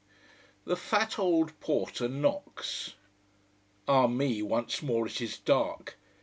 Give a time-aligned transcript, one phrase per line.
[0.65, 2.95] The fat old porter knocks.
[3.87, 5.95] Ah me, once more it is dark.